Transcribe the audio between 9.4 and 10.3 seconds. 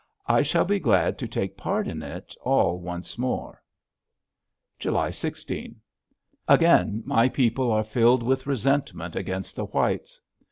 the whites.